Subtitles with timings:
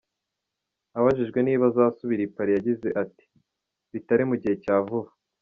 [0.97, 3.25] Abajijwe niba azasubira i Paris, yagize ati
[3.91, 5.09] "Bitari mu gihe cya vuba.